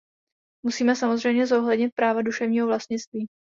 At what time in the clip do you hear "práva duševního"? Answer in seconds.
1.95-2.67